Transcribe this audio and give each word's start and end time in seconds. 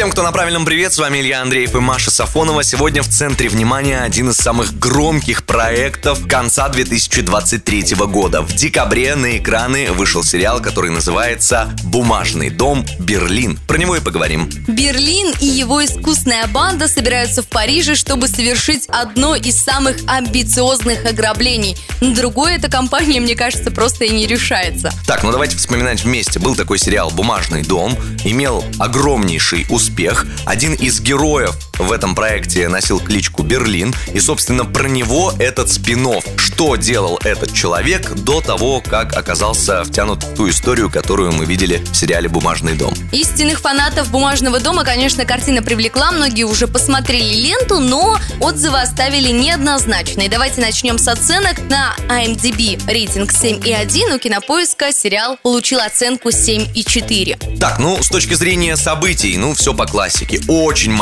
Всем, 0.00 0.12
кто 0.12 0.22
на 0.22 0.32
правильном 0.32 0.64
привет, 0.64 0.94
с 0.94 0.98
вами 0.98 1.18
Илья 1.18 1.42
Андреев 1.42 1.74
и 1.74 1.78
Маша 1.78 2.10
Сафонова. 2.10 2.62
Сегодня 2.62 3.02
в 3.02 3.08
центре 3.10 3.50
внимания 3.50 3.98
один 3.98 4.30
из 4.30 4.36
самых 4.36 4.78
громких 4.78 5.44
проектов 5.44 6.26
конца 6.26 6.70
2023 6.70 7.96
года. 8.06 8.40
В 8.40 8.50
декабре 8.54 9.14
на 9.14 9.36
экраны 9.36 9.92
вышел 9.92 10.24
сериал, 10.24 10.62
который 10.62 10.90
называется 10.90 11.76
«Бумажный 11.84 12.48
дом. 12.48 12.82
Берлин». 12.98 13.58
Про 13.68 13.76
него 13.76 13.94
и 13.94 14.00
поговорим. 14.00 14.48
Берлин 14.66 15.34
и 15.38 15.44
его 15.44 15.84
искусная 15.84 16.46
банда 16.46 16.88
собираются 16.88 17.42
в 17.42 17.48
Париже, 17.48 17.94
чтобы 17.94 18.28
совершить 18.28 18.86
одно 18.88 19.36
из 19.36 19.62
самых 19.62 19.98
амбициозных 20.06 21.04
ограблений. 21.04 21.76
Другое 22.00 22.56
эта 22.56 22.70
компания, 22.70 23.20
мне 23.20 23.34
кажется, 23.34 23.70
просто 23.70 24.06
и 24.06 24.08
не 24.08 24.26
решается. 24.26 24.94
Так, 25.06 25.24
ну 25.24 25.30
давайте 25.30 25.58
вспоминать 25.58 26.04
вместе. 26.04 26.38
Был 26.38 26.56
такой 26.56 26.78
сериал 26.78 27.10
«Бумажный 27.10 27.62
дом», 27.62 27.94
имел 28.24 28.64
огромнейший 28.78 29.66
успех 29.68 29.89
успех. 29.90 30.26
Один 30.46 30.74
из 30.74 31.00
героев 31.00 31.69
в 31.80 31.92
этом 31.92 32.14
проекте 32.14 32.68
носил 32.68 33.00
кличку 33.00 33.42
Берлин. 33.42 33.94
И, 34.12 34.20
собственно, 34.20 34.64
про 34.64 34.88
него 34.88 35.32
этот 35.38 35.70
спин 35.70 36.00
Что 36.36 36.76
делал 36.76 37.18
этот 37.24 37.52
человек 37.52 38.10
до 38.12 38.40
того, 38.40 38.80
как 38.80 39.16
оказался 39.16 39.84
втянут 39.84 40.22
в 40.22 40.34
ту 40.34 40.48
историю, 40.48 40.90
которую 40.90 41.32
мы 41.32 41.44
видели 41.44 41.82
в 41.90 41.94
сериале 41.94 42.28
«Бумажный 42.28 42.74
дом». 42.74 42.94
Истинных 43.12 43.60
фанатов 43.60 44.10
«Бумажного 44.10 44.60
дома», 44.60 44.84
конечно, 44.84 45.24
картина 45.24 45.62
привлекла. 45.62 46.12
Многие 46.12 46.44
уже 46.44 46.68
посмотрели 46.68 47.34
ленту, 47.34 47.80
но 47.80 48.18
отзывы 48.40 48.80
оставили 48.80 49.30
неоднозначные. 49.30 50.28
Давайте 50.28 50.60
начнем 50.60 50.98
с 50.98 51.08
оценок. 51.08 51.58
На 51.68 51.94
IMDb 52.08 52.80
рейтинг 52.90 53.32
7,1, 53.32 54.16
у 54.16 54.18
Кинопоиска 54.18 54.92
сериал 54.92 55.38
получил 55.42 55.80
оценку 55.80 56.30
7,4. 56.30 57.58
Так, 57.58 57.78
ну, 57.78 58.02
с 58.02 58.08
точки 58.08 58.34
зрения 58.34 58.76
событий, 58.76 59.36
ну, 59.36 59.54
все 59.54 59.74
по 59.74 59.86
классике. 59.86 60.40
Очень 60.48 60.92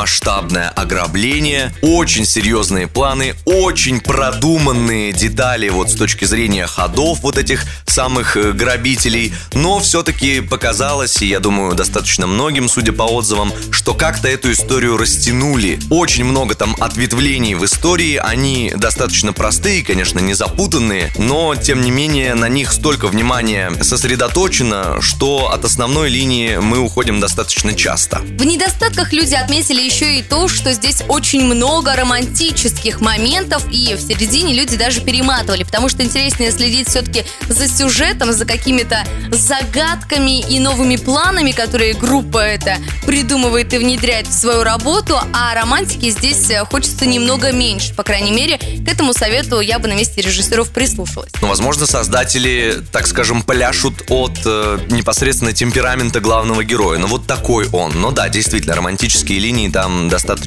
масштабное 0.69 0.79
ограбление, 0.79 1.73
очень 1.83 2.25
серьезные 2.25 2.87
планы, 2.87 3.35
очень 3.45 4.01
продуманные 4.01 5.13
детали 5.13 5.69
вот 5.69 5.91
с 5.91 5.95
точки 5.95 6.25
зрения 6.25 6.67
ходов 6.67 7.21
вот 7.23 7.39
этих 7.39 7.65
самых 7.87 8.37
э, 8.37 8.53
грабителей. 8.53 9.33
Но 9.55 9.81
все-таки 9.81 10.41
показалось, 10.41 11.21
и 11.23 11.27
я 11.27 11.41
думаю, 11.41 11.75
достаточно 11.75 12.27
многим, 12.27 12.69
судя 12.69 12.93
по 12.93 13.03
отзывам, 13.03 13.53
что 13.71 13.95
как-то 13.95 14.29
эту 14.29 14.53
историю 14.53 14.97
растянули. 14.97 15.79
Очень 15.91 16.25
много 16.25 16.55
там 16.55 16.77
ответвлений 16.81 17.55
в 17.55 17.65
истории, 17.65 18.17
они 18.17 18.73
достаточно 18.77 19.33
простые, 19.33 19.85
конечно, 19.85 20.21
не 20.21 20.35
запутанные, 20.35 21.11
но 21.19 21.55
тем 21.55 21.81
не 21.81 21.91
менее 21.91 22.35
на 22.35 22.49
них 22.49 22.73
столько 22.73 23.09
внимания 23.09 23.73
сосредоточено, 23.83 25.01
что 25.01 25.51
от 25.53 25.65
основной 25.65 26.09
линии 26.09 26.57
мы 26.57 26.79
уходим 26.79 27.21
достаточно 27.21 27.75
часто. 27.75 28.19
В 28.19 28.45
недостатках 28.45 29.13
люди 29.13 29.35
отметили 29.35 29.83
еще 29.83 30.19
и 30.19 30.23
то, 30.23 30.49
что 30.59 30.73
здесь 30.73 31.03
очень 31.09 31.45
много 31.45 31.95
романтических 31.95 33.01
моментов, 33.01 33.65
и 33.73 33.95
в 33.95 34.01
середине 34.01 34.53
люди 34.53 34.77
даже 34.77 35.01
перематывали, 35.01 35.63
потому 35.63 35.89
что 35.89 36.03
интереснее 36.03 36.53
следить 36.53 36.89
все-таки 36.89 37.25
за 37.49 37.67
сюжетом, 37.67 38.33
за 38.33 38.45
какими-то 38.45 39.05
загадками 39.31 40.41
и 40.41 40.61
новыми 40.61 40.97
планами, 40.97 41.53
которые 41.53 41.95
группа 41.95 42.39
эта 42.39 42.77
придумывает 43.07 43.73
и 43.73 43.79
внедряет 43.79 44.27
в 44.27 44.33
свою 44.33 44.63
работу, 44.63 45.19
а 45.33 45.55
романтики 45.55 46.11
здесь 46.11 46.51
хочется 46.71 47.07
немного 47.07 47.53
меньше. 47.53 47.95
По 47.95 48.03
крайней 48.03 48.33
мере, 48.33 48.59
к 48.59 48.89
этому 48.89 49.15
совету 49.15 49.61
я 49.61 49.79
бы 49.79 49.89
на 49.89 49.95
месте 49.95 50.21
режиссеров 50.21 50.71
прислушалась. 50.71 51.31
Ну, 51.41 51.49
возможно, 51.49 51.87
создатели, 51.87 52.83
так 52.93 53.07
скажем, 53.07 53.43
пляшут 53.43 54.11
от 54.11 54.39
э, 54.45 54.79
непосредственно 54.91 55.53
темперамента 55.53 56.21
главного 56.21 56.65
героя. 56.65 56.99
Ну, 56.99 57.07
вот 57.07 57.27
такой 57.27 57.69
он. 57.73 58.01
Но 58.01 58.11
да, 58.11 58.29
действительно 58.29 58.59
действительно, 58.59 58.77
романтические 58.77 59.39
линии 59.39 59.69
там 59.69 60.09
достаточно 60.09 60.38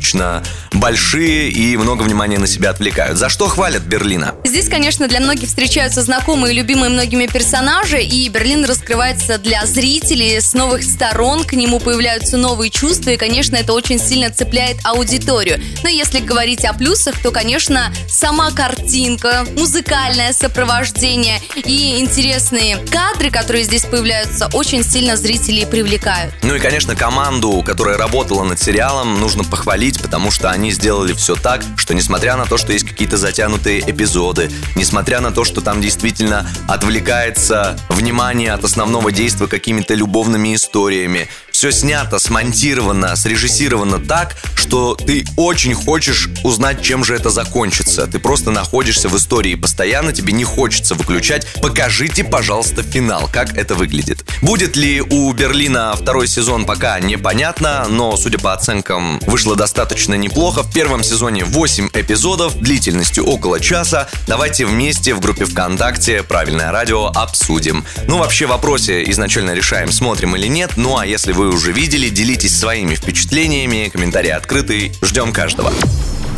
большие 0.74 1.50
и 1.50 1.78
много 1.78 2.04
внимания 2.04 2.40
на 2.40 2.48
себя 2.48 2.70
отвлекают. 2.70 3.18
За 3.18 3.30
что 3.30 3.48
хвалят 3.48 3.84
Берлина? 3.84 4.36
Здесь, 4.44 4.70
конечно, 4.70 5.08
для 5.08 5.20
многих 5.20 5.50
встречаются 5.50 6.02
знакомые 6.02 6.54
и 6.54 6.58
любимые 6.58 6.90
многими 6.90 7.28
персонажи, 7.28 8.02
и 8.02 8.28
Берлин 8.30 8.66
раскрывается 8.66 9.38
для 9.38 9.66
зрителей 9.66 10.40
с 10.40 10.54
новых 10.54 10.84
сторон, 10.84 11.44
к 11.44 11.54
нему 11.54 11.80
появляются 11.80 12.38
новые 12.38 12.70
чувства, 12.70 13.12
и, 13.12 13.18
конечно, 13.18 13.56
это 13.56 13.74
очень 13.74 14.00
сильно 14.00 14.30
цепляет 14.30 14.78
аудиторию. 14.84 15.62
Но 15.84 15.90
если 15.90 16.20
говорить 16.20 16.66
о 16.66 16.74
плюсах, 16.74 17.22
то, 17.22 17.32
конечно, 17.32 17.94
сама 18.08 18.52
картинка, 18.52 19.46
музыкальное 19.58 20.34
сопровождение 20.34 21.40
и 21.56 22.00
интересные 22.00 22.78
кадры, 22.78 23.30
которые 23.30 23.64
здесь 23.64 23.86
появляются, 23.86 24.50
очень 24.54 24.84
сильно 24.84 25.18
зрителей 25.18 25.66
привлекают. 25.66 26.34
Ну 26.44 26.56
и, 26.56 26.60
конечно, 26.60 26.96
команду, 26.96 27.64
которая 27.66 27.98
работала 27.98 28.44
над 28.44 28.60
сериалом, 28.60 29.20
нужно 29.20 29.44
похвалить, 29.82 30.02
потому 30.02 30.30
что 30.30 30.52
они 30.52 30.72
сделали 30.72 31.14
все 31.14 31.36
так, 31.36 31.64
что 31.76 31.96
несмотря 31.96 32.36
на 32.38 32.46
то, 32.46 32.58
что 32.58 32.72
есть 32.72 32.88
какие-то 32.88 33.18
затянутые 33.18 33.80
эпизоды, 33.80 34.52
несмотря 34.76 35.22
на 35.22 35.32
то, 35.32 35.44
что 35.44 35.62
там 35.62 35.82
действительно 35.82 36.48
отвлекается 36.68 37.80
внимание 37.90 38.54
от 38.54 38.64
основного 38.64 39.12
действия 39.12 39.48
какими-то 39.48 39.96
любовными 39.96 40.54
историями, 40.54 41.28
все 41.62 41.72
снято, 41.72 42.18
смонтировано, 42.18 43.16
срежиссировано 43.16 44.00
так, 44.00 44.36
что 44.56 44.96
ты 44.96 45.24
очень 45.38 45.76
хочешь 45.76 46.28
узнать, 46.44 46.82
чем 46.82 47.04
же 47.04 47.14
это 47.14 47.30
закончится. 47.30 48.08
Ты 48.08 48.18
просто 48.18 48.50
находишься 48.50 49.10
в 49.10 49.16
истории 49.16 49.54
постоянно, 49.54 50.12
тебе 50.12 50.34
не 50.34 50.44
хочется 50.44 50.96
выключать. 50.96 51.46
Покажите, 51.62 52.24
пожалуйста, 52.24 52.82
финал, 52.82 53.30
как 53.32 53.56
это 53.56 53.76
выглядит. 53.76 54.26
Будет 54.42 54.76
ли 54.76 55.02
у 55.02 55.32
Берлина 55.34 55.94
второй 55.96 56.28
сезон, 56.28 56.66
пока 56.66 57.00
непонятно, 57.00 57.86
но, 57.88 58.18
судя 58.18 58.40
по 58.40 58.54
оценкам, 58.54 59.20
вышло 59.28 59.56
достаточно 59.56 60.16
неплохо. 60.16 60.64
В 60.64 60.74
первом 60.74 61.04
сезоне 61.04 61.44
8 61.46 61.90
эпизодов, 61.94 62.60
длительностью 62.60 63.24
около 63.24 63.60
часа. 63.60 64.10
Давайте 64.26 64.66
вместе 64.66 65.14
в 65.14 65.20
группе 65.20 65.46
ВКонтакте 65.46 66.24
«Правильное 66.24 66.72
радио» 66.72 67.06
обсудим. 67.14 67.86
Ну, 68.08 68.18
вообще, 68.18 68.48
в 68.48 68.50
вопросе 68.50 69.04
изначально 69.12 69.52
решаем, 69.52 69.92
смотрим 69.92 70.36
или 70.36 70.48
нет. 70.48 70.72
Ну, 70.76 70.98
а 70.98 71.06
если 71.06 71.34
вы 71.34 71.51
уже 71.52 71.72
видели, 71.72 72.10
делитесь 72.10 72.58
своими 72.58 72.96
впечатлениями, 72.96 73.90
комментарии 73.90 74.32
открыты, 74.32 74.94
ждем 75.02 75.34
каждого. 75.34 75.72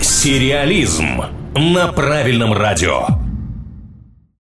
Сериализм 0.02 1.24
на 1.56 1.88
правильном 1.88 2.54
радио. 2.54 3.23